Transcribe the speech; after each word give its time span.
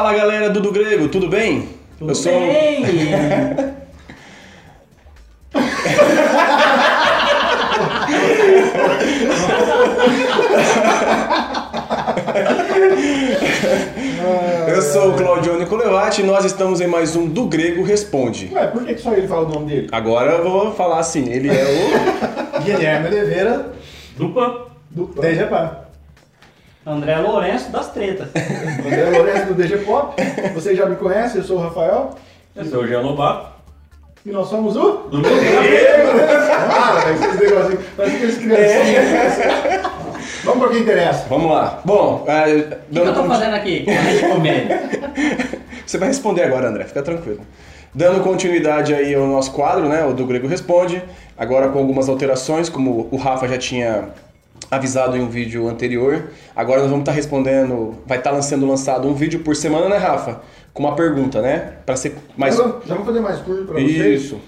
Fala 0.00 0.14
galera 0.14 0.48
do 0.48 0.60
Do 0.60 0.72
Grego, 0.72 1.08
tudo 1.08 1.28
bem? 1.28 1.68
Tudo 1.98 2.14
bem? 2.24 2.82
Eu 14.68 14.80
sou 14.80 15.10
o 15.10 15.16
Claudio 15.18 15.58
Nicolevati 15.58 16.22
e 16.22 16.24
nós 16.24 16.46
estamos 16.46 16.80
em 16.80 16.86
mais 16.86 17.14
um 17.14 17.28
Do 17.28 17.44
Grego 17.44 17.82
Responde. 17.82 18.50
Ué, 18.54 18.68
por 18.68 18.86
que, 18.86 18.94
que 18.94 19.02
só 19.02 19.12
ele 19.12 19.28
fala 19.28 19.46
o 19.46 19.50
nome 19.52 19.66
dele? 19.66 19.88
Agora 19.92 20.30
eu 20.32 20.50
vou 20.50 20.72
falar 20.72 21.00
assim, 21.00 21.28
ele 21.30 21.50
é 21.50 21.62
o. 21.62 22.62
Guilherme 22.64 23.08
Oliveira, 23.08 23.70
Dupla. 24.16 24.66
do 24.90 25.08
DGPA. 25.08 25.79
André 26.86 27.16
Lourenço 27.18 27.70
das 27.70 27.90
tretas. 27.92 28.28
André 28.84 29.10
Lourenço 29.10 29.46
do 29.46 29.54
DG 29.54 29.78
Pop. 29.78 30.14
Vocês 30.54 30.76
já 30.76 30.86
me 30.86 30.96
conhecem, 30.96 31.40
eu 31.40 31.46
sou 31.46 31.58
o 31.58 31.60
Rafael. 31.60 32.10
Eu 32.56 32.64
sou 32.64 32.82
o 32.82 32.86
Jean 32.86 33.00
Lobato. 33.00 33.50
E 34.24 34.30
nós 34.30 34.48
somos 34.48 34.76
o... 34.76 34.90
Do 35.10 35.18
meu 35.18 35.30
grego. 35.30 36.10
Ah, 36.70 37.00
esses 37.12 37.40
negocinhos. 37.40 37.84
Parece 37.96 38.16
aqueles 38.16 38.38
criancinhas. 38.38 39.04
Vamos 40.44 40.58
para 40.60 40.68
o 40.68 40.70
que 40.72 40.78
interessa. 40.78 41.26
Vamos 41.28 41.50
lá. 41.50 41.80
Bom, 41.84 42.24
é, 42.26 42.44
O 42.90 42.92
que, 42.92 42.98
eu 42.98 43.14
tô 43.14 43.22
conti- 43.22 43.28
fazendo 43.28 43.54
aqui? 43.56 43.86
Você 45.86 45.98
vai 45.98 46.08
responder 46.08 46.42
agora, 46.44 46.68
André, 46.68 46.84
fica 46.84 47.02
tranquilo. 47.02 47.40
Dando 47.94 48.22
continuidade 48.22 48.94
aí 48.94 49.14
ao 49.14 49.26
nosso 49.26 49.52
quadro, 49.52 49.88
né, 49.88 50.04
o 50.04 50.12
do 50.12 50.24
Grego 50.26 50.46
Responde, 50.46 51.02
agora 51.36 51.68
com 51.68 51.78
algumas 51.78 52.08
alterações, 52.08 52.68
como 52.68 53.08
o 53.10 53.16
Rafa 53.16 53.48
já 53.48 53.58
tinha 53.58 54.10
avisado 54.70 55.16
em 55.16 55.20
um 55.20 55.28
vídeo 55.28 55.68
anterior. 55.68 56.30
Agora 56.54 56.80
nós 56.80 56.90
vamos 56.90 57.02
estar 57.02 57.12
respondendo, 57.12 57.98
vai 58.06 58.18
estar 58.18 58.40
sendo 58.42 58.66
lançado 58.66 59.08
um 59.08 59.14
vídeo 59.14 59.40
por 59.40 59.56
semana, 59.56 59.88
né, 59.88 59.96
Rafa? 59.96 60.40
Com 60.72 60.84
uma 60.84 60.94
pergunta, 60.94 61.42
né? 61.42 61.72
Para 61.84 61.96
ser 61.96 62.14
mais 62.36 62.56
Já 62.56 62.62
já 62.62 62.94
vamos 62.94 63.06
fazer 63.06 63.20
mais 63.20 63.40
curto 63.40 63.64
para 63.64 63.74
vocês. 63.74 64.22
Isso. 64.22 64.40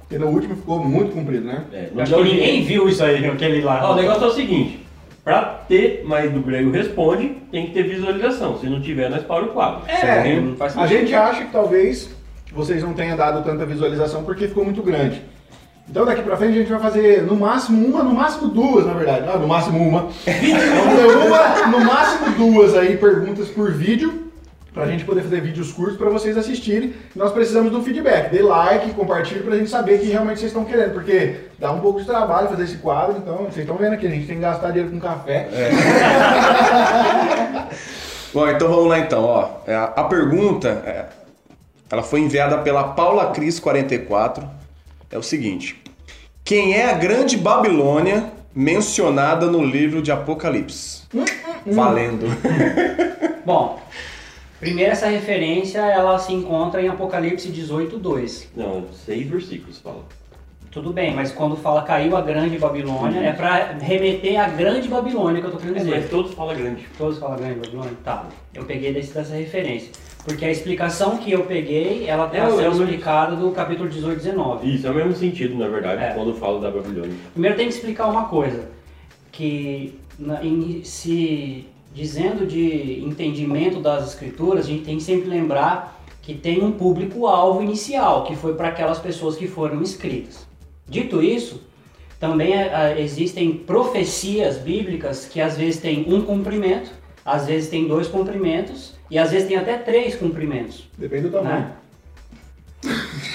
Porque 0.00 0.18
no 0.18 0.26
último 0.26 0.54
ficou 0.54 0.78
muito 0.78 1.12
comprido, 1.12 1.46
né? 1.46 1.64
É, 1.72 1.88
Acho 2.02 2.14
que 2.16 2.22
ninguém 2.22 2.64
viu 2.64 2.88
isso 2.88 3.02
aí, 3.02 3.24
aquele 3.26 3.62
lá. 3.62 3.88
Ó, 3.88 3.92
o 3.94 3.96
negócio 3.96 4.24
é 4.24 4.26
o 4.26 4.32
seguinte. 4.32 4.84
Pra 5.24 5.40
ter 5.66 6.04
mais 6.04 6.30
do 6.30 6.40
grego 6.40 6.70
responde, 6.70 7.38
tem 7.50 7.66
que 7.66 7.72
ter 7.72 7.84
visualização. 7.84 8.58
Se 8.58 8.66
não 8.66 8.82
tiver, 8.82 9.08
nós 9.08 9.22
para 9.22 9.46
o 9.46 9.48
quadro. 9.48 9.88
É, 9.88 10.38
não 10.38 10.54
faz 10.54 10.76
a 10.76 10.86
gente 10.86 11.14
acha 11.14 11.46
que 11.46 11.50
talvez 11.50 12.10
vocês 12.52 12.82
não 12.82 12.92
tenham 12.92 13.16
dado 13.16 13.42
tanta 13.42 13.64
visualização 13.64 14.22
porque 14.22 14.46
ficou 14.46 14.64
muito 14.64 14.82
grande. 14.82 15.22
Então 15.88 16.04
daqui 16.04 16.22
pra 16.22 16.36
frente 16.36 16.56
a 16.56 16.60
gente 16.60 16.70
vai 16.70 16.80
fazer 16.80 17.22
no 17.22 17.36
máximo 17.36 17.86
uma, 17.86 18.02
no 18.02 18.14
máximo 18.14 18.48
duas, 18.48 18.86
na 18.86 18.94
verdade. 18.94 19.26
Ah, 19.28 19.36
no 19.36 19.46
máximo 19.46 19.86
uma. 19.86 20.08
Uma, 21.26 21.66
no 21.66 21.84
máximo 21.84 22.30
duas 22.36 22.74
aí 22.74 22.96
perguntas 22.96 23.48
por 23.48 23.70
vídeo. 23.72 24.22
Pra 24.72 24.86
gente 24.86 25.04
poder 25.04 25.22
fazer 25.22 25.40
vídeos 25.40 25.70
curtos 25.72 25.96
pra 25.96 26.10
vocês 26.10 26.36
assistirem. 26.36 26.94
Nós 27.14 27.30
precisamos 27.30 27.70
do 27.70 27.80
feedback. 27.80 28.32
Dê 28.32 28.42
like, 28.42 28.90
compartilhe 28.94 29.40
pra 29.44 29.56
gente 29.56 29.70
saber 29.70 30.00
que 30.00 30.06
realmente 30.06 30.40
vocês 30.40 30.50
estão 30.50 30.64
querendo. 30.64 30.92
Porque 30.92 31.36
dá 31.60 31.70
um 31.70 31.78
pouco 31.78 32.00
de 32.00 32.06
trabalho 32.06 32.48
fazer 32.48 32.64
esse 32.64 32.78
quadro. 32.78 33.18
Então, 33.18 33.36
vocês 33.36 33.58
estão 33.58 33.76
vendo 33.76 33.92
aqui, 33.92 34.04
a 34.04 34.10
gente 34.10 34.26
tem 34.26 34.34
que 34.34 34.42
gastar 34.42 34.72
dinheiro 34.72 34.90
com 34.90 34.98
café. 34.98 35.48
Bom, 38.34 38.48
então 38.48 38.68
vamos 38.68 38.88
lá 38.88 38.98
então, 38.98 39.22
ó. 39.22 39.48
É, 39.64 39.76
A, 39.76 39.84
a 39.84 40.04
pergunta, 40.04 40.68
é, 40.84 41.04
ela 41.88 42.02
foi 42.02 42.18
enviada 42.18 42.58
pela 42.58 42.82
Paula 42.82 43.30
Cris 43.30 43.60
44. 43.60 44.44
É 45.14 45.18
o 45.18 45.22
seguinte: 45.22 45.80
Quem 46.44 46.74
é 46.74 46.90
a 46.90 46.94
grande 46.94 47.36
Babilônia 47.36 48.32
mencionada 48.52 49.46
no 49.46 49.64
livro 49.64 50.02
de 50.02 50.10
Apocalipse? 50.10 51.04
Valendo. 51.64 52.26
Bom, 53.46 53.80
primeiro 54.58 54.90
essa 54.90 55.06
referência 55.06 55.78
ela 55.78 56.18
se 56.18 56.32
encontra 56.32 56.82
em 56.82 56.88
Apocalipse 56.88 57.48
18, 57.48 57.96
2. 57.96 58.48
Não, 58.56 58.86
seis 59.06 59.28
versículos 59.28 59.78
fala. 59.78 60.04
Tudo 60.74 60.92
bem, 60.92 61.14
mas 61.14 61.30
quando 61.30 61.54
fala 61.56 61.82
caiu 61.82 62.16
a 62.16 62.20
grande 62.20 62.58
Babilônia, 62.58 63.20
é 63.20 63.32
pra 63.32 63.76
remeter 63.80 64.40
à 64.40 64.48
grande 64.48 64.88
Babilônia 64.88 65.40
que 65.40 65.46
eu 65.46 65.52
tô 65.52 65.56
querendo 65.58 65.76
É, 65.76 65.78
dizer. 65.78 65.90
mas 66.00 66.10
todos 66.10 66.34
falam 66.34 66.56
grande. 66.56 66.84
Todos 66.98 67.16
falam 67.18 67.36
grande 67.36 67.60
Babilônia? 67.60 67.92
Tá. 68.02 68.26
Eu 68.52 68.64
peguei 68.64 68.92
desse, 68.92 69.14
dessa 69.14 69.34
referência. 69.36 69.92
Porque 70.24 70.44
a 70.44 70.50
explicação 70.50 71.16
que 71.18 71.30
eu 71.30 71.44
peguei, 71.44 72.06
ela 72.08 72.26
tá 72.26 72.38
É, 72.38 72.40
sendo 72.40 72.60
é 72.60 72.68
o 72.68 72.70
mesmo- 72.72 72.84
explicada 72.86 73.36
do 73.36 73.52
capítulo 73.52 73.88
18, 73.88 74.16
19. 74.16 74.74
Isso, 74.74 74.84
é 74.86 74.90
o 74.90 74.94
mesmo 74.94 75.14
sentido, 75.14 75.56
na 75.56 75.68
verdade, 75.68 76.02
É. 76.02 76.08
quando 76.08 76.34
falo 76.34 76.58
da 76.58 76.72
Babilônia. 76.72 77.14
Primeiro 77.32 77.56
tem 77.56 77.68
que 77.68 77.74
explicar 77.74 78.08
uma 78.08 78.24
coisa, 78.24 78.68
que 79.30 79.96
na- 80.18 80.44
em- 80.44 80.82
se 80.82 81.66
dizendo 81.94 82.44
de 82.48 83.00
entendimento 83.04 83.78
das 83.78 84.08
escrituras, 84.08 84.64
a 84.66 84.68
gente 84.68 84.82
tem 84.84 84.96
que 84.96 85.04
sempre 85.04 85.28
lembrar 85.30 86.00
que 86.20 86.34
tem 86.34 86.64
um 86.64 86.72
público-alvo 86.72 87.62
inicial, 87.62 88.24
que 88.24 88.34
foi 88.34 88.54
para 88.54 88.68
aquelas 88.68 88.98
pessoas 88.98 89.36
que 89.36 89.46
foram 89.46 89.80
inscritas. 89.80 90.52
Dito 90.86 91.22
isso, 91.22 91.62
também 92.20 92.54
eh, 92.54 92.96
existem 92.98 93.52
profecias 93.52 94.56
bíblicas 94.58 95.26
que 95.26 95.40
às 95.40 95.56
vezes 95.56 95.80
tem 95.80 96.06
um 96.08 96.22
cumprimento, 96.22 96.90
às 97.24 97.46
vezes 97.46 97.68
tem 97.68 97.88
dois 97.88 98.06
cumprimentos 98.06 98.94
e 99.10 99.18
às 99.18 99.30
vezes 99.30 99.48
tem 99.48 99.56
até 99.56 99.76
três 99.76 100.14
cumprimentos. 100.14 100.88
Depende 100.96 101.28
do 101.28 101.30
tamanho. 101.30 101.60
Né? 101.60 101.72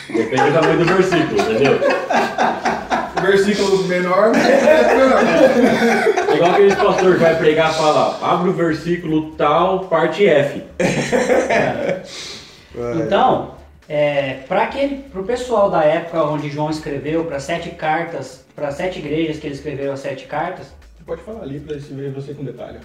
Depende 0.09 0.43
do 0.43 0.53
tamanho 0.53 0.77
do 0.79 0.85
versículo, 0.85 1.41
entendeu? 1.41 1.79
Versículo 3.21 3.83
menor, 3.83 4.31
menor. 4.31 5.21
É 6.29 6.35
igual 6.35 6.51
aqueles 6.51 6.75
pastor 6.75 7.13
que 7.15 7.19
vai 7.19 7.35
pregar 7.37 7.71
e 7.71 7.73
fala, 7.73 8.17
abre 8.21 8.49
o 8.49 8.53
versículo 8.53 9.31
tal, 9.31 9.81
parte 9.81 10.25
F. 10.25 10.63
Então, 13.05 13.58
é, 13.89 14.43
para 14.47 14.69
o 15.19 15.23
pessoal 15.23 15.71
da 15.71 15.83
época 15.83 16.23
onde 16.23 16.47
João 16.47 16.69
escreveu, 16.69 17.25
para 17.25 17.39
sete 17.39 17.71
cartas, 17.71 18.45
para 18.55 18.71
sete 18.71 18.99
igrejas 18.99 19.39
que 19.39 19.47
ele 19.47 19.55
escreveu 19.55 19.91
as 19.91 19.99
sete 19.99 20.27
cartas, 20.27 20.67
Você 20.95 21.03
pode 21.03 21.23
falar 21.23 21.41
ali 21.41 21.59
pra 21.59 21.79
se 21.79 21.91
ver 21.91 22.11
você 22.11 22.35
com 22.35 22.43
detalhe. 22.43 22.77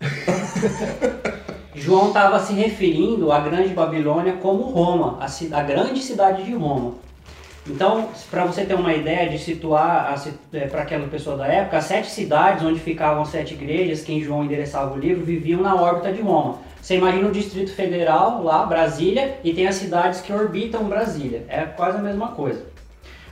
João 1.74 2.08
estava 2.08 2.40
se 2.40 2.54
referindo 2.54 3.30
à 3.30 3.40
Grande 3.40 3.74
Babilônia 3.74 4.32
como 4.34 4.70
Roma, 4.70 5.18
a, 5.20 5.26
a 5.58 5.62
grande 5.62 6.00
cidade 6.00 6.44
de 6.44 6.54
Roma. 6.54 6.94
Então, 7.66 8.08
para 8.30 8.46
você 8.46 8.64
ter 8.64 8.74
uma 8.74 8.94
ideia 8.94 9.28
de 9.28 9.38
situar 9.38 10.14
para 10.70 10.82
aquela 10.82 11.08
pessoa 11.08 11.36
da 11.36 11.46
época, 11.46 11.76
as 11.76 11.84
sete 11.84 12.10
cidades 12.10 12.64
onde 12.64 12.80
ficavam 12.80 13.22
as 13.22 13.28
sete 13.28 13.52
igrejas, 13.52 14.02
que 14.02 14.14
em 14.14 14.22
João 14.22 14.44
endereçava 14.44 14.94
o 14.94 14.98
livro, 14.98 15.24
viviam 15.24 15.60
na 15.60 15.74
órbita 15.74 16.10
de 16.10 16.22
Roma. 16.22 16.58
Você 16.84 16.96
imagina 16.96 17.28
o 17.28 17.32
Distrito 17.32 17.72
Federal, 17.72 18.42
lá, 18.42 18.66
Brasília, 18.66 19.38
e 19.42 19.54
tem 19.54 19.66
as 19.66 19.76
cidades 19.76 20.20
que 20.20 20.30
orbitam 20.30 20.84
Brasília. 20.84 21.42
É 21.48 21.62
quase 21.62 21.96
a 21.96 22.02
mesma 22.02 22.28
coisa. 22.32 22.62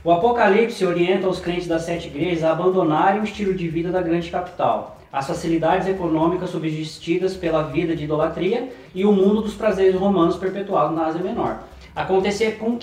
O 0.03 0.11
Apocalipse 0.11 0.83
orienta 0.83 1.27
os 1.27 1.39
crentes 1.39 1.67
das 1.67 1.83
sete 1.83 2.07
igrejas 2.07 2.43
a 2.43 2.51
abandonarem 2.51 3.21
o 3.21 3.23
estilo 3.23 3.53
de 3.53 3.67
vida 3.67 3.91
da 3.91 4.01
grande 4.01 4.31
capital, 4.31 4.97
as 5.11 5.27
facilidades 5.27 5.87
econômicas 5.87 6.49
subsistidas 6.49 7.35
pela 7.35 7.61
vida 7.61 7.95
de 7.95 8.05
idolatria 8.05 8.73
e 8.91 9.05
o 9.05 9.11
mundo 9.11 9.43
dos 9.43 9.53
prazeres 9.53 9.99
romanos 9.99 10.37
perpetuado 10.37 10.95
na 10.95 11.05
Ásia 11.05 11.21
Menor. 11.21 11.59
Acontecer 11.95 12.57
com 12.57 12.71
o 12.71 12.79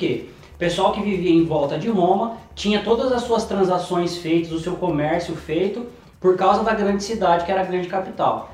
pessoal 0.56 0.92
que 0.92 1.02
vivia 1.02 1.32
em 1.32 1.44
volta 1.44 1.76
de 1.76 1.88
Roma 1.88 2.36
tinha 2.54 2.80
todas 2.84 3.10
as 3.10 3.22
suas 3.22 3.44
transações 3.44 4.18
feitas, 4.18 4.52
o 4.52 4.60
seu 4.60 4.76
comércio 4.76 5.34
feito 5.34 5.84
por 6.20 6.36
causa 6.36 6.62
da 6.62 6.74
grande 6.74 7.02
cidade 7.02 7.44
que 7.44 7.50
era 7.50 7.62
a 7.62 7.64
grande 7.64 7.88
capital 7.88 8.52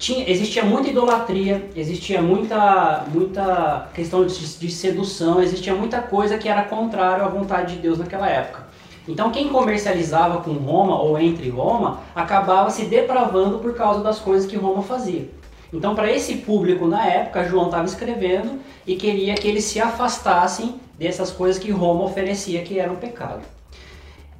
tinha, 0.00 0.28
existia 0.28 0.64
muita 0.64 0.88
idolatria, 0.88 1.68
existia 1.76 2.22
muita, 2.22 3.04
muita 3.12 3.90
questão 3.94 4.24
de, 4.24 4.34
de 4.34 4.70
sedução, 4.70 5.42
existia 5.42 5.74
muita 5.74 6.00
coisa 6.00 6.38
que 6.38 6.48
era 6.48 6.64
contrário 6.64 7.22
à 7.22 7.28
vontade 7.28 7.76
de 7.76 7.82
Deus 7.82 7.98
naquela 7.98 8.26
época. 8.26 8.66
Então 9.06 9.30
quem 9.30 9.50
comercializava 9.50 10.40
com 10.40 10.52
Roma 10.52 10.98
ou 11.00 11.18
entre 11.18 11.50
Roma 11.50 12.00
acabava 12.14 12.70
se 12.70 12.86
depravando 12.86 13.58
por 13.58 13.74
causa 13.74 14.02
das 14.02 14.18
coisas 14.18 14.50
que 14.50 14.56
Roma 14.56 14.82
fazia. 14.82 15.28
Então 15.70 15.94
para 15.94 16.10
esse 16.10 16.36
público 16.36 16.86
na 16.86 17.04
época, 17.06 17.44
João 17.44 17.66
estava 17.66 17.84
escrevendo 17.84 18.58
e 18.86 18.96
queria 18.96 19.34
que 19.34 19.46
eles 19.46 19.64
se 19.64 19.80
afastassem 19.80 20.80
dessas 20.98 21.30
coisas 21.30 21.62
que 21.62 21.70
Roma 21.70 22.04
oferecia 22.04 22.62
que 22.62 22.78
eram 22.78 22.96
pecado. 22.96 23.42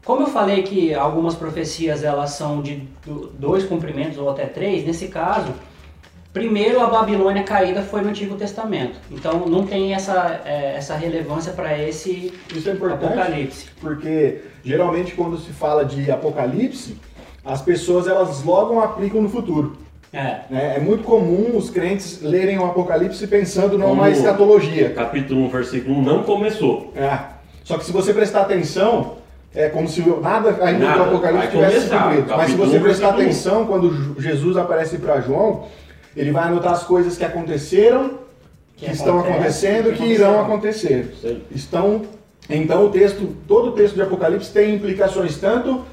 Como 0.04 0.22
eu 0.22 0.26
falei 0.28 0.62
que 0.62 0.94
algumas 0.94 1.34
profecias 1.34 2.02
elas 2.02 2.30
são 2.30 2.62
de 2.62 2.82
do- 3.04 3.28
dois 3.38 3.64
cumprimentos 3.64 4.18
ou 4.18 4.30
até 4.30 4.46
três, 4.46 4.84
nesse 4.84 5.08
caso, 5.08 5.52
primeiro 6.32 6.80
a 6.80 6.86
Babilônia 6.86 7.42
caída 7.42 7.82
foi 7.82 8.00
no 8.00 8.08
Antigo 8.08 8.34
Testamento. 8.36 8.98
Então 9.10 9.46
não 9.46 9.66
tem 9.66 9.92
essa, 9.94 10.40
é, 10.44 10.74
essa 10.76 10.94
relevância 10.94 11.52
para 11.52 11.76
esse 11.78 12.32
Isso 12.54 12.70
é 12.70 12.72
importante. 12.72 13.04
Apocalipse. 13.12 13.66
Porque 13.80 14.40
geralmente 14.64 15.12
quando 15.14 15.36
se 15.38 15.52
fala 15.52 15.84
de 15.84 16.10
apocalipse, 16.10 16.96
as 17.44 17.60
pessoas 17.62 18.06
elas 18.06 18.42
logo 18.42 18.80
aplicam 18.80 19.20
no 19.22 19.28
futuro. 19.28 19.76
É. 20.12 20.40
né? 20.50 20.74
É 20.76 20.80
muito 20.80 21.04
comum 21.04 21.56
os 21.56 21.70
crentes 21.70 22.20
lerem 22.20 22.58
o 22.58 22.64
apocalipse 22.64 23.24
pensando 23.28 23.78
numa 23.78 23.90
Como- 23.90 24.06
escatologia. 24.08 24.90
Capítulo 24.90 25.42
1, 25.44 25.48
versículo 25.50 25.94
1 25.98 26.02
não 26.02 26.22
começou. 26.24 26.92
É. 26.96 27.16
Só 27.62 27.78
que 27.78 27.84
se 27.84 27.92
você 27.92 28.12
prestar 28.12 28.40
atenção, 28.40 29.18
é 29.54 29.68
como 29.68 29.88
se 29.88 30.00
nada 30.00 30.56
ainda 30.64 30.86
Nada. 30.86 30.98
do 30.98 31.10
apocalipse 31.10 31.46
Vai 31.48 31.66
tivesse 31.70 31.80
se 31.80 31.88
começar. 31.88 32.04
cumprido. 32.04 32.28
Mas 32.28 32.30
se 32.30 32.36
Capítulo 32.52 32.66
você 32.70 32.80
prestar 32.80 33.08
um. 33.08 33.10
atenção, 33.10 33.66
quando 33.66 34.20
Jesus 34.20 34.56
aparece 34.56 34.98
para 34.98 35.20
João, 35.20 35.66
Ele 36.16 36.30
vai 36.30 36.44
anotar 36.44 36.72
as 36.72 36.82
coisas 36.84 37.16
que 37.16 37.24
aconteceram, 37.24 38.18
que, 38.76 38.86
Que 38.86 38.92
estão 38.92 39.18
acontece, 39.18 39.66
acontecendo, 39.66 39.92
que 39.92 39.96
que 40.04 40.12
irão 40.12 40.40
acontecer. 40.40 41.14
Estão. 41.54 42.02
Então 42.48 42.86
o 42.86 42.90
texto, 42.90 43.34
todo 43.46 43.68
o 43.68 43.72
texto 43.72 43.94
de 43.94 44.02
Apocalipse 44.02 44.52
tem 44.52 44.74
implicações 44.74 45.36
tanto 45.38 45.84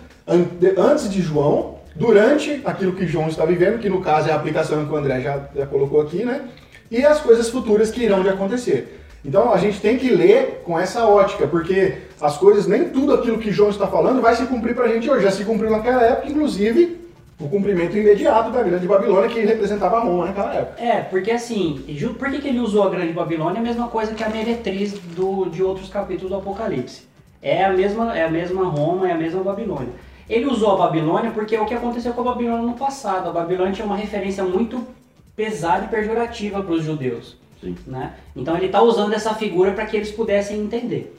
antes 0.78 1.10
de 1.10 1.22
João, 1.22 1.78
durante 1.96 2.62
aquilo 2.66 2.94
que 2.94 3.08
João 3.08 3.28
está 3.28 3.46
vivendo, 3.46 3.80
que 3.80 3.90
no 3.90 4.02
caso 4.02 4.30
é 4.30 4.32
a 4.32 4.36
aplicação 4.36 4.86
que 4.86 4.92
o 4.94 4.96
André 4.96 5.22
já, 5.22 5.40
já 5.56 5.66
colocou 5.66 6.02
aqui, 6.02 6.24
né? 6.24 6.42
E 6.92 7.04
as 7.06 7.20
coisas 7.20 7.50
futuras 7.50 7.90
que 7.92 8.04
irão 8.04 8.22
de 8.24 8.30
acontecer. 8.30 9.04
Então 9.26 9.52
a 9.52 9.58
gente 9.58 9.80
tem 9.80 9.98
que 9.98 10.10
ler 10.10 10.62
com 10.64 10.80
essa 10.80 11.06
ótica, 11.06 11.48
porque 11.48 11.98
as 12.22 12.38
coisas, 12.38 12.68
nem 12.68 12.90
tudo 12.90 13.14
aquilo 13.14 13.38
que 13.38 13.52
João 13.52 13.70
está 13.70 13.88
falando 13.88 14.22
vai 14.22 14.36
se 14.36 14.46
cumprir 14.46 14.76
pra 14.76 14.88
gente 14.88 15.10
hoje. 15.10 15.24
Já 15.24 15.32
se 15.32 15.44
cumpriu 15.44 15.70
naquela 15.70 16.04
época, 16.04 16.30
inclusive 16.30 16.98
o 17.40 17.48
cumprimento 17.48 17.96
imediato 17.96 18.50
da 18.50 18.64
grande 18.64 18.88
Babilônia 18.88 19.30
que 19.30 19.40
representava 19.42 20.00
Roma 20.00 20.26
naquela 20.26 20.56
época. 20.56 20.82
É, 20.82 21.02
porque 21.02 21.30
assim, 21.30 21.84
por 22.18 22.32
que, 22.32 22.48
ele 22.48 22.60
usou 22.60 22.84
a 22.84 22.90
Grande 22.90 23.14
Babilônia? 23.14 23.60
A 23.60 23.64
mesma 23.64 23.88
coisa 23.88 24.14
que 24.14 24.24
a 24.24 24.30
meretriz 24.30 24.94
do, 24.94 25.46
de 25.46 25.62
outros 25.62 25.90
capítulos 25.90 26.32
do 26.32 26.38
Apocalipse. 26.38 27.06
É 27.40 27.64
a, 27.64 27.72
mesma, 27.72 28.18
é 28.18 28.26
a 28.26 28.30
mesma 28.30 28.66
Roma, 28.66 29.08
é 29.08 29.12
a 29.12 29.18
mesma 29.18 29.44
Babilônia. 29.44 29.94
Ele 30.28 30.48
usou 30.48 30.74
a 30.74 30.78
Babilônia 30.78 31.32
porque 31.32 31.56
é 31.56 31.62
o 31.62 31.66
que 31.66 31.74
aconteceu 31.74 32.12
com 32.14 32.22
a 32.22 32.34
Babilônia 32.34 32.66
no 32.66 32.74
passado. 32.74 33.30
A 33.30 33.32
Babilônia 33.32 33.74
tinha 33.74 33.86
uma 33.86 33.96
referência 33.96 34.44
muito 34.44 34.86
pesada 35.36 35.86
e 35.86 35.88
pejorativa 35.88 36.64
para 36.64 36.74
os 36.74 36.84
judeus. 36.84 37.38
Né? 37.86 38.14
Então 38.36 38.56
ele 38.56 38.68
está 38.68 38.82
usando 38.82 39.14
essa 39.14 39.34
figura 39.34 39.72
para 39.72 39.86
que 39.86 39.96
eles 39.98 40.12
pudessem 40.12 40.60
entender. 40.60 41.18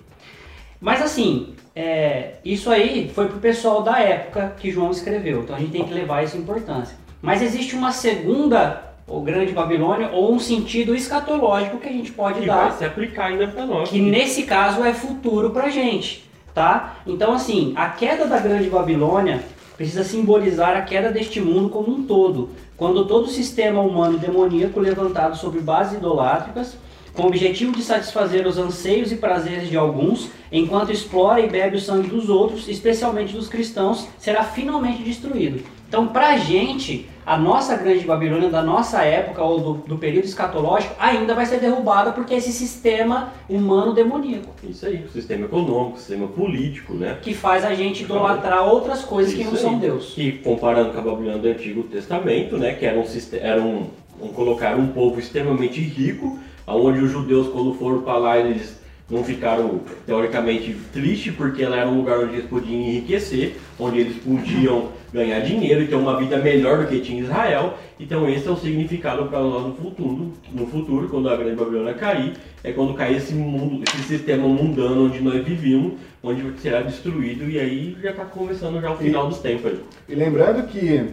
Mas 0.81 1.03
assim, 1.03 1.55
é, 1.75 2.35
isso 2.45 2.71
aí 2.71 3.11
foi 3.13 3.27
pro 3.29 3.39
pessoal 3.39 3.83
da 3.83 3.99
época 3.99 4.55
que 4.59 4.71
João 4.71 4.91
escreveu, 4.93 5.43
então 5.43 5.57
a 5.57 5.59
gente 5.59 5.73
tem 5.73 5.85
que 5.85 5.93
levar 5.93 6.23
isso 6.23 6.37
em 6.37 6.41
importância. 6.41 6.97
Mas 7.21 7.43
existe 7.43 7.75
uma 7.75 7.91
segunda, 7.91 8.95
ou 9.07 9.21
grande 9.23 9.53
Babilônia, 9.53 10.11
ou 10.13 10.33
um 10.33 10.39
sentido 10.39 10.95
escatológico 10.95 11.79
que 11.79 11.89
a 11.89 11.93
gente 11.93 12.13
pode 12.13 12.41
Que 12.41 12.47
dar, 12.47 12.69
vai 12.69 12.79
se 12.79 12.85
aplicar 12.85 13.27
ainda 13.27 13.49
pra 13.49 13.67
nós. 13.67 13.89
que 13.89 14.01
nesse 14.01 14.45
caso 14.45 14.85
é 14.85 14.95
futuro 14.95 15.51
pra 15.51 15.69
gente, 15.69 16.25
tá? 16.55 16.99
Então 17.05 17.33
assim, 17.33 17.73
a 17.75 17.89
queda 17.89 18.27
da 18.27 18.39
grande 18.39 18.71
Babilônia 18.71 19.43
precisa 19.79 20.03
simbolizar 20.03 20.77
a 20.77 20.83
queda 20.83 21.13
deste 21.13 21.41
mundo 21.41 21.69
como 21.69 21.93
um 21.93 22.03
todo, 22.03 22.51
quando 22.77 23.07
todo 23.07 23.27
o 23.27 23.31
sistema 23.31 23.81
humano 23.81 24.19
demoníaco 24.19 24.81
levantado 24.81 25.39
sobre 25.39 25.61
bases 25.61 25.99
idolátricas, 25.99 26.77
com 27.15 27.23
o 27.23 27.27
objetivo 27.29 27.73
de 27.73 27.83
satisfazer 27.83 28.45
os 28.45 28.59
anseios 28.59 29.13
e 29.13 29.17
prazeres 29.17 29.69
de 29.69 29.77
alguns, 29.77 30.31
enquanto 30.51 30.91
explora 30.91 31.41
e 31.41 31.49
bebe 31.49 31.77
o 31.77 31.81
sangue 31.81 32.09
dos 32.09 32.29
outros, 32.29 32.69
especialmente 32.69 33.33
dos 33.33 33.47
cristãos, 33.47 34.09
será 34.19 34.43
finalmente 34.43 35.03
destruído. 35.03 35.63
Então, 35.89 36.07
pra 36.09 36.37
gente, 36.37 37.09
a 37.25 37.39
nossa 37.39 37.75
grande 37.75 38.05
Babilônia 38.05 38.51
da 38.51 38.63
nossa 38.63 39.03
época 39.03 39.43
ou 39.43 39.61
do, 39.61 39.73
do 39.87 39.97
período 39.97 40.27
escatológico 40.27 40.95
ainda 40.99 41.35
vai 41.35 41.47
ser 41.47 41.61
derrubada 41.61 42.13
porque 42.13 42.35
esse 42.35 42.53
sistema 42.53 43.33
humano 43.49 43.95
demoníaco 43.95 44.55
Isso 44.63 44.85
aí, 44.85 45.03
o 45.03 45.09
sistema 45.09 45.47
econômico, 45.47 45.97
o 45.97 45.99
sistema 45.99 46.29
político, 46.29 46.93
né? 46.93 47.17
que 47.23 47.33
faz 47.33 47.65
a 47.65 47.75
gente 47.75 48.05
idolatrar 48.05 48.69
outras 48.69 49.03
coisas 49.03 49.33
que 49.33 49.41
Isso 49.41 49.51
não 49.51 49.57
são 49.57 49.71
aí. 49.71 49.77
Deus. 49.77 50.13
Que 50.15 50.33
comparando 50.33 50.93
com 50.93 50.99
a 50.99 51.03
Babilônia 51.03 51.39
do 51.39 51.49
Antigo 51.49 51.83
Testamento, 51.85 52.59
né, 52.59 52.75
que 52.75 52.85
era 52.85 52.99
um, 52.99 53.05
era 53.41 53.63
um, 53.63 53.87
um 54.21 54.29
colocar 54.29 54.77
um 54.77 54.89
povo 54.89 55.19
extremamente 55.19 55.81
rico, 55.81 56.39
aonde 56.67 57.01
os 57.01 57.11
judeus 57.11 57.49
quando 57.49 57.73
foram 57.73 58.03
para 58.03 58.19
lá 58.19 58.39
eles 58.39 58.78
não 59.11 59.25
ficaram 59.25 59.81
teoricamente 60.07 60.77
tristes 60.93 61.35
porque 61.35 61.63
ela 61.63 61.77
era 61.77 61.89
um 61.89 61.99
lugar 61.99 62.19
onde 62.19 62.35
eles 62.35 62.47
podiam 62.47 62.81
enriquecer, 62.81 63.57
onde 63.79 64.01
eles 64.01 64.17
podiam 64.17 64.89
ganhar 65.13 65.41
dinheiro 65.41 65.83
e 65.83 65.87
ter 65.87 65.95
uma 65.95 66.19
vida 66.19 66.37
melhor 66.39 66.79
do 66.79 66.87
que 66.87 67.01
tinha 67.01 67.23
Israel. 67.23 67.79
Então 67.99 68.29
esse 68.29 68.47
é 68.47 68.51
o 68.51 68.57
significado 68.57 69.27
para 69.27 69.41
nós 69.41 69.67
no 69.67 69.75
futuro, 69.75 70.33
no 70.53 70.67
futuro, 70.67 71.09
quando 71.09 71.29
a 71.31 71.37
grande 71.37 71.57
Babilônia 71.57 71.95
cair, 71.95 72.35
é 72.63 72.73
quando 72.73 72.95
cair 72.95 73.17
esse 73.17 73.35
mundo, 73.35 73.83
esse 73.89 74.03
sistema 74.03 74.47
mundano 74.47 75.07
onde 75.07 75.21
nós 75.21 75.43
vivíamos, 75.45 75.95
onde 76.23 76.43
será 76.61 76.83
destruído 76.83 77.49
e 77.49 77.59
aí 77.59 77.97
já 78.03 78.11
está 78.11 78.25
começando 78.25 78.81
já 78.81 78.91
o 78.91 78.97
final 78.97 79.29
dos 79.29 79.39
tempos. 79.39 79.73
E 80.09 80.15
lembrando 80.15 80.67
que, 80.69 81.07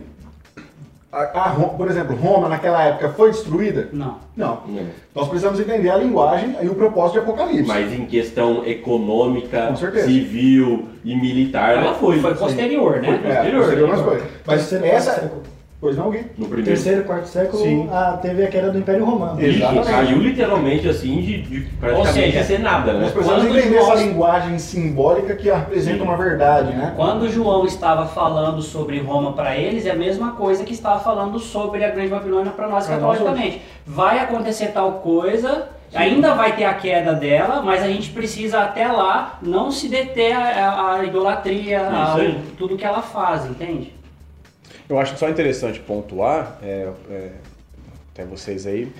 a, 1.11 1.21
a 1.23 1.49
por 1.69 1.89
exemplo, 1.89 2.15
Roma 2.15 2.49
naquela 2.49 2.83
época 2.83 3.09
foi 3.09 3.31
destruída? 3.31 3.89
Não. 3.93 4.17
Não. 4.35 4.61
Né? 4.67 4.87
Nós 5.13 5.27
precisamos 5.27 5.59
entender 5.59 5.89
a 5.89 5.97
linguagem 5.97 6.55
e 6.61 6.67
o 6.67 6.75
propósito 6.75 7.13
de 7.13 7.19
Apocalipse. 7.19 7.67
Mas 7.67 7.93
em 7.93 8.05
questão 8.05 8.65
econômica, 8.65 9.73
civil 9.75 10.89
e 11.03 11.15
militar, 11.15 11.77
ela 11.77 11.93
foi. 11.95 12.19
Foi 12.19 12.35
posterior, 12.35 12.99
né? 12.99 13.19
Foi. 13.21 13.31
É, 13.31 13.35
posterior, 13.35 13.61
posterior, 13.61 13.89
né? 13.89 13.95
mas 13.95 14.05
foi. 14.05 14.23
Mas 14.45 14.73
essa. 14.73 15.31
Pois 15.85 15.97
não, 15.97 16.09
Gui? 16.09 16.25
No 16.35 16.45
primeiro. 16.47 16.65
Terceiro, 16.65 17.03
quarto 17.03 17.27
século, 17.27 17.61
Sim. 17.61 17.87
a, 17.91 18.13
teve 18.13 18.43
a 18.43 18.47
queda 18.47 18.71
do 18.71 18.79
Império 18.79 19.05
Romano. 19.05 19.39
Exatamente. 19.39 19.87
caiu 19.87 20.17
literalmente 20.17 20.89
assim 20.89 21.21
de, 21.21 21.41
de 21.43 21.61
praticamente 21.79 22.31
seja, 22.31 22.43
ser 22.43 22.59
nada, 22.59 22.93
né? 22.93 23.01
Nós 23.01 23.11
precisamos 23.11 23.43
Quando 23.43 23.55
entender 23.59 23.77
João- 23.77 23.91
essa 23.93 24.01
linguagem 24.03 24.57
simbólica 24.57 25.35
que 25.35 25.47
representa 25.51 26.03
uma 26.03 26.17
verdade, 26.17 26.73
né? 26.73 26.93
Quando 26.95 27.29
João 27.29 27.67
estava 27.67 28.07
falando 28.07 28.63
sobre 28.63 28.99
Roma 28.99 29.33
para 29.33 29.55
eles, 29.55 29.85
é 29.85 29.91
a 29.91 29.95
mesma 29.95 30.31
coisa 30.31 30.63
que 30.63 30.73
estava 30.73 30.99
falando 31.01 31.37
sobre 31.37 31.83
a 31.85 31.91
Grande 31.91 32.09
Babilônia 32.09 32.51
para 32.51 32.67
nós 32.67 32.87
Pra 32.87 32.97
nós. 32.97 33.19
Vai 33.85 34.17
acontecer 34.17 34.69
tal 34.69 34.93
coisa, 34.93 35.67
ainda 35.93 36.33
vai 36.33 36.55
ter 36.55 36.63
a 36.63 36.73
queda 36.73 37.13
dela, 37.13 37.61
mas 37.61 37.83
a 37.83 37.87
gente 37.87 38.09
precisa 38.09 38.61
até 38.61 38.87
lá 38.87 39.37
não 39.39 39.69
se 39.69 39.87
deter 39.87 40.35
a, 40.35 40.39
a- 40.39 40.95
a 40.95 41.03
idolatria, 41.03 41.81
a- 41.81 42.17
tudo 42.57 42.75
que 42.75 42.83
ela 42.83 43.03
faz, 43.03 43.45
entende? 43.45 43.93
Eu 44.87 44.99
acho 44.99 45.17
só 45.17 45.27
interessante 45.29 45.79
pontuar, 45.79 46.59
é, 46.61 46.89
é, 47.09 47.29
até 48.13 48.23
vocês 48.25 48.67
aí. 48.67 48.91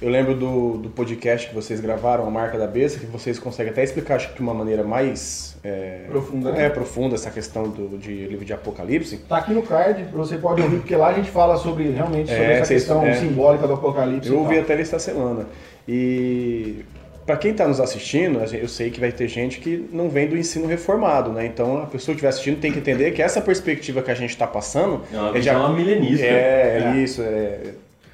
Eu 0.00 0.08
lembro 0.10 0.34
do, 0.36 0.76
do 0.78 0.90
podcast 0.90 1.48
que 1.48 1.54
vocês 1.54 1.80
gravaram, 1.80 2.24
A 2.26 2.30
Marca 2.30 2.56
da 2.56 2.68
Besta, 2.68 3.00
que 3.00 3.06
vocês 3.06 3.36
conseguem 3.38 3.72
até 3.72 3.82
explicar, 3.82 4.14
acho 4.14 4.28
que 4.28 4.36
de 4.36 4.40
uma 4.40 4.54
maneira 4.54 4.84
mais 4.84 5.56
é, 5.64 6.04
Profunda, 6.08 6.52
né? 6.52 6.66
é, 6.66 6.70
profunda 6.70 7.14
essa 7.16 7.30
questão 7.32 7.64
do 7.68 7.98
de 7.98 8.26
livro 8.26 8.44
de 8.44 8.52
Apocalipse. 8.52 9.16
Tá 9.28 9.38
aqui 9.38 9.52
no 9.52 9.62
card, 9.62 10.04
você 10.12 10.38
pode 10.38 10.62
ouvir, 10.62 10.76
porque 10.78 10.94
lá 10.94 11.08
a 11.08 11.12
gente 11.14 11.30
fala 11.30 11.56
sobre 11.56 11.90
realmente 11.90 12.28
sobre 12.30 12.44
É, 12.44 12.52
essa 12.54 12.66
vocês- 12.66 12.82
questão 12.84 13.04
é. 13.04 13.14
simbólica 13.14 13.66
do 13.66 13.72
Apocalipse. 13.74 14.28
Eu 14.28 14.38
ouvi 14.38 14.56
até 14.58 14.74
ele 14.74 14.82
esta 14.82 15.00
semana. 15.00 15.46
E 15.88 16.84
para 17.28 17.36
quem 17.36 17.50
está 17.50 17.68
nos 17.68 17.78
assistindo, 17.78 18.40
eu 18.54 18.66
sei 18.66 18.88
que 18.90 18.98
vai 18.98 19.12
ter 19.12 19.28
gente 19.28 19.60
que 19.60 19.86
não 19.92 20.08
vem 20.08 20.26
do 20.28 20.34
ensino 20.34 20.66
reformado, 20.66 21.30
né? 21.30 21.44
Então 21.44 21.76
a 21.82 21.84
pessoa 21.84 22.14
que 22.14 22.20
estiver 22.24 22.28
assistindo 22.30 22.58
tem 22.58 22.72
que 22.72 22.78
entender 22.78 23.10
que 23.10 23.20
essa 23.20 23.38
perspectiva 23.38 24.00
que 24.00 24.10
a 24.10 24.14
gente 24.14 24.30
está 24.30 24.46
passando 24.46 25.02
É 25.12 25.16
uma 25.18 25.32
de 25.32 25.38
visão 25.40 25.66
a- 25.66 25.68
milenista. 25.74 26.24
É, 26.24 26.82
É. 26.94 26.96
isso, 26.96 27.20
é, 27.20 27.58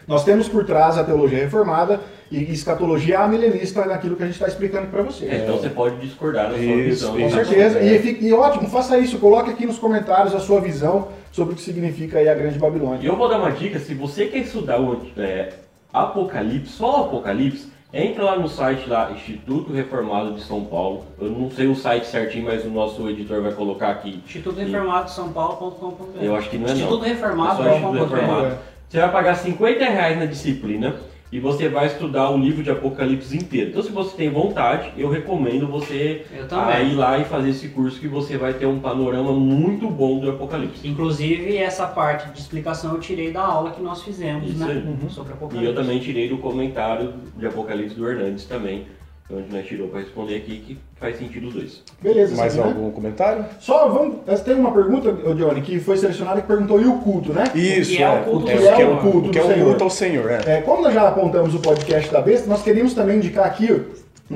Nós 0.09 0.25
temos 0.25 0.49
por 0.49 0.67
trás 0.67 0.99
a 0.99 1.05
teologia 1.05 1.39
reformada 1.39 2.01
e 2.29 2.43
escatologia 2.53 3.21
amilenista 3.21 3.87
naquilo 3.87 4.17
que 4.17 4.23
a 4.25 4.27
gente 4.27 4.35
está 4.35 4.49
explicando 4.49 4.89
para 4.89 5.01
você. 5.03 5.27
É, 5.27 5.37
então 5.45 5.57
você 5.59 5.69
pode 5.71 5.97
discordar 6.01 6.47
da 6.51 6.57
sua 6.57 6.61
Isso, 6.65 6.73
visão. 6.83 7.13
Com 7.13 7.21
isso. 7.21 7.37
certeza. 7.37 7.79
É. 7.79 7.87
E, 7.95 7.99
fique- 8.01 8.27
e 8.27 8.33
ótimo, 8.33 8.69
faça 8.69 8.99
isso. 8.99 9.17
Coloque 9.21 9.51
aqui 9.51 9.65
nos 9.65 9.79
comentários 9.79 10.35
a 10.35 10.41
sua 10.41 10.61
visão 10.61 11.09
sobre 11.31 11.55
o 11.55 11.57
que 11.57 11.63
significa 11.63 12.19
aí 12.19 12.29
a 12.29 12.35
Grande 12.35 12.57
E 12.57 12.59
Babilônia. 12.59 13.07
eu 13.09 13.15
vou 13.17 13.29
dar 13.29 13.39
uma 13.39 13.53
dica, 13.53 13.79
se 13.79 13.95
você 13.95 14.27
quer 14.27 14.39
estudar 14.39 14.79
o 14.81 15.01
é, 15.17 15.51
Apocalipse, 15.93 16.73
só 16.73 17.03
o 17.03 17.05
Apocalipse, 17.07 17.69
entra 17.95 18.25
lá 18.25 18.37
no 18.37 18.49
site 18.49 18.89
lá, 18.89 19.13
Instituto 19.13 19.73
Reformado 19.73 20.33
de 20.35 20.43
São 20.43 20.65
Paulo. 20.65 21.05
Eu 21.21 21.31
não 21.31 21.51
sei 21.51 21.69
o 21.69 21.77
site 21.77 22.07
certinho, 22.07 22.45
mas 22.47 22.65
o 22.65 22.69
nosso 22.69 23.09
editor 23.09 23.41
vai 23.41 23.53
colocar 23.53 23.91
aqui. 23.91 24.21
Instituto 24.27 24.59
Reformado 24.59 25.05
de 25.07 25.13
São 25.13 25.33
Paulo.com.br 25.33 26.19
Eu 26.21 26.35
acho 26.35 26.51
que 26.51 26.59
não 26.59 26.67
é 26.67 26.71
não. 26.71 26.75
Instituto 26.77 27.05
É 27.05 27.09
Reformado. 27.09 27.63
só 27.63 27.69
Instituto. 27.75 28.15
Reformado. 28.15 28.59
Você 28.89 29.01
vai 29.01 29.13
pagar 29.13 29.35
50 29.37 29.85
reais 29.85 30.19
na 30.19 30.27
disciplina 30.27 30.95
e 31.35 31.41
você 31.41 31.69
vai 31.69 31.89
estudar 31.89 32.31
o 32.31 32.39
livro 32.39 32.63
de 32.63 32.71
Apocalipse 32.71 33.37
inteiro. 33.37 33.71
Então, 33.71 33.83
se 33.83 33.91
você 33.91 34.17
tem 34.17 34.31
vontade, 34.31 34.93
eu 34.97 35.11
recomendo 35.11 35.67
você 35.67 36.25
Eu 36.33 36.47
ir 36.81 36.95
lá 36.95 37.19
e 37.19 37.25
fazer 37.25 37.51
esse 37.51 37.71
curso 37.71 37.99
que 37.99 38.07
você 38.07 38.39
vai 38.39 38.55
ter 38.55 38.67
um 38.67 38.79
panorama 38.79 39.33
muito 39.33 39.91
bom 39.91 40.21
do 40.21 40.31
Apocalipse. 40.31 40.87
Inclusive, 40.87 41.57
essa 41.57 41.89
parte 41.89 42.33
de 42.33 42.39
explicação 42.39 42.95
eu 42.95 43.01
tirei 43.01 43.33
da 43.33 43.45
aula 43.45 43.73
que 43.73 43.83
nós 43.83 44.05
fizemos, 44.05 44.55
né? 44.55 44.85
Uhum. 44.87 45.11
Sobre 45.11 45.33
E 45.33 45.35
Apocalipse. 45.35 45.67
eu 45.67 45.75
também 45.75 45.99
tirei 45.99 46.29
do 46.29 46.39
comentário 46.39 47.15
de 47.37 47.45
Apocalipse 47.45 47.97
do 47.97 48.09
Hernandes 48.09 48.45
também, 48.45 48.87
onde 49.31 49.55
nós 49.55 49.67
tirou 49.67 49.89
para 49.89 50.01
responder 50.01 50.37
aqui 50.37 50.59
que 50.67 50.79
faz 50.97 51.17
sentido 51.19 51.49
os 51.49 51.55
dois. 51.55 51.83
Beleza, 52.03 52.37
mais 52.37 52.59
aqui, 52.59 52.69
né? 52.69 52.75
algum 52.75 52.91
comentário? 52.91 53.45
Só 53.59 53.89
vamos. 53.89 54.41
Tem 54.43 54.55
uma 54.55 54.73
pergunta, 54.73 55.13
Johnny, 55.35 55.63
que 55.63 55.81
foi 55.81 55.97
selecionada 55.97 56.41
que 56.43 56.47
perguntou 56.47 56.81
e 56.81 56.85
o 56.87 56.99
culto, 56.99 57.33
né? 57.33 57.45
Isso, 57.55 58.01
é 58.01 58.09
o 58.21 58.25
culto 58.25 58.47
o 58.47 58.49
Senhor? 58.49 58.75
que 58.77 58.83
é 58.83 58.87
o 58.87 58.95
o 58.95 59.01
culto 59.01 59.29
o 59.29 59.31
que 59.31 59.39
é 59.39 59.43
o 59.43 59.47
Senhor. 59.47 59.67
culto 59.69 59.85
ao 59.85 59.91
Senhor, 59.91 60.31
é. 60.31 60.41
É, 60.59 60.61
como 60.63 60.83
nós 60.83 60.93
já 60.93 61.09
apontamos 61.09 61.55
o 61.55 61.59
podcast 61.59 62.13
da 62.13 62.21
besta, 62.21 62.47
nós 62.49 62.63
queríamos 62.63 62.93
também 62.95 63.17
indicar 63.17 63.47
aqui 63.47 63.73
o 63.73 63.87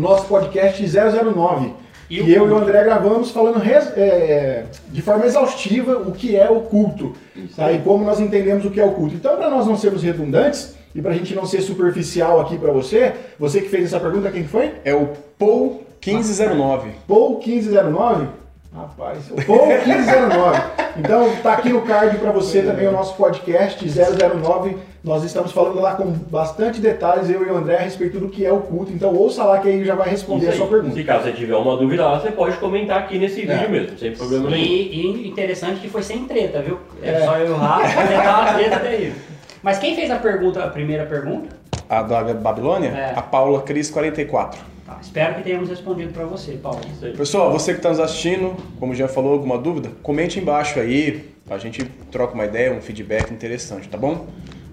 nosso 0.01 0.27
podcast 0.27 0.83
009. 0.87 1.73
E 2.11 2.21
E, 2.21 2.23
o 2.23 2.29
eu 2.29 2.49
e 2.49 2.51
o 2.53 2.57
André 2.57 2.83
gravamos 2.85 3.31
falando 3.31 3.59
res- 3.59 3.93
é, 3.95 4.65
de 4.91 5.03
forma 5.03 5.27
exaustiva 5.27 5.99
o 5.99 6.13
que 6.13 6.35
é 6.35 6.49
o 6.49 6.63
culto 6.63 7.13
tá? 7.55 7.67
aí. 7.67 7.77
e 7.77 7.81
como 7.81 8.03
nós 8.03 8.19
entendemos 8.19 8.65
o 8.65 8.71
que 8.71 8.81
é 8.81 8.85
o 8.87 8.93
culto. 8.93 9.15
Então, 9.15 9.37
para 9.37 9.51
nós 9.51 9.67
não 9.67 9.77
sermos 9.77 10.03
redundantes 10.03 10.78
e 10.99 11.01
para 11.03 11.13
a 11.13 11.15
gente 11.15 11.33
não 11.33 11.47
ser 11.47 11.61
superficial 11.61 12.41
aqui 12.41 12.59
para 12.59 12.73
você, 12.73 13.13
você 13.39 13.61
que 13.61 13.69
fez 13.69 13.85
essa 13.85 14.01
pergunta, 14.01 14.33
quem 14.33 14.43
que 14.43 14.49
foi? 14.49 14.73
É 14.85 14.93
o 14.93 15.11
Paul 15.39 15.85
1509. 16.05 16.91
Paul 17.07 17.39
1509. 17.39 18.27
Rapaz, 18.75 19.31
o 19.31 19.37
Paul 19.47 19.67
1509. 19.69 20.61
Então 20.99 21.37
tá 21.41 21.53
aqui 21.53 21.69
no 21.69 21.83
card 21.83 22.19
para 22.19 22.33
você 22.33 22.63
também 22.63 22.89
o 22.89 22.93
nosso 22.93 23.15
podcast 23.15 23.83
009. 23.89 24.77
Nós 25.05 25.23
estamos 25.23 25.53
falando 25.53 25.81
lá 25.81 25.95
com 25.95 26.11
bastante 26.11 26.81
detalhes, 26.81 27.31
eu 27.31 27.47
e 27.47 27.51
o 27.51 27.57
André, 27.57 27.77
a 27.77 27.81
respeito 27.81 28.19
do 28.19 28.29
que 28.29 28.45
é 28.45 28.53
o 28.53 28.59
culto. 28.59 28.93
Então 28.93 29.15
ouça 29.15 29.45
lá 29.45 29.59
que 29.59 29.69
aí 29.69 29.85
já 29.85 29.95
vai 29.95 30.09
responder 30.09 30.49
a 30.49 30.53
sua 30.53 30.67
pergunta. 30.67 30.97
Se 30.97 31.05
caso 31.05 31.25
você 31.25 31.33
tiver 31.33 31.55
uma 31.57 31.77
dúvida 31.77 32.05
lá, 32.05 32.19
você 32.21 32.33
pode 32.33 32.57
comentar 32.57 32.99
aqui 32.99 33.19
nesse 33.19 33.43
vídeo 33.43 33.55
É. 33.55 33.69
mesmo, 33.69 33.97
sem 33.97 34.13
problema 34.13 34.51
nenhum. 34.51 34.65
E, 34.67 35.23
e 35.25 35.29
interessante 35.29 35.81
que 35.81 35.89
foi 35.89 36.03
sem 36.03 36.25
treta, 36.25 36.61
viu? 36.61 36.79
É, 37.01 37.11
É. 37.13 37.25
só 37.25 37.37
eu 37.39 37.47
e 37.47 37.51
o 37.51 37.57
Rafa, 37.57 37.95
mas 37.95 38.23
tá 38.25 38.41
uma 38.41 38.53
treta 38.55 38.81
terrível. 38.81 39.28
Mas 39.63 39.79
quem 39.79 39.95
fez 39.95 40.11
a 40.11 40.17
pergunta, 40.17 40.63
a 40.65 40.69
primeira 40.69 41.07
pergunta? 41.07 41.57
A 41.89 42.03
da 42.03 42.35
Babilônia? 42.35 42.89
É. 42.91 43.13
A 43.17 43.23
Paula 43.23 43.63
Cris 43.63 43.91
44. 43.91 44.61
Tá, 44.87 44.99
espero 45.01 45.35
que 45.35 45.43
tenhamos 45.43 45.69
respondido 45.69 46.13
para 46.13 46.25
você, 46.25 46.59
aí. 47.03 47.13
Pessoal, 47.17 47.53
você 47.53 47.73
que 47.73 47.79
está 47.79 47.91
nos 47.91 48.01
assistindo, 48.01 48.57
como 48.81 48.95
já 48.95 49.07
falou, 49.07 49.35
alguma 49.35 49.59
dúvida? 49.59 49.91
Comente 50.03 50.39
embaixo 50.39 50.81
aí, 50.81 51.31
a 51.51 51.59
gente 51.59 51.85
troca 52.11 52.35
uma 52.35 52.45
ideia, 52.45 52.73
um 52.73 52.81
feedback 52.81 53.31
interessante, 53.33 53.89
tá 53.89 53.99
bom? 53.99 54.27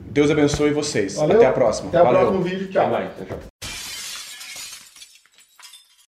Deus 0.05 0.31
abençoe 0.31 0.71
vocês. 0.71 1.15
Valeu. 1.15 1.37
Até 1.37 1.47
a 1.47 1.51
próxima. 1.51 1.89
Até 1.89 2.01
o 2.01 2.07
próximo 2.07 2.41
vídeo. 2.41 2.67
Tchau. 2.69 2.83
Até 2.83 2.91
mais. 2.91 3.09
Tchau, 3.17 3.25
tchau. 3.27 3.64